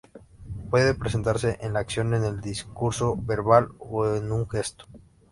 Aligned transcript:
Puede 0.71 0.95
presentarse 0.95 1.59
en 1.61 1.73
la 1.73 1.79
acción, 1.81 2.15
en 2.15 2.23
el 2.23 2.41
discurso 2.41 3.15
verbal 3.17 3.69
o 3.77 4.07
en 4.07 4.31
un 4.31 4.49
gesto. 4.49 4.85